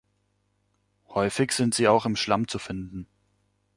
[1.09, 3.05] Häufig sind sie auch im Schlamm zu finden.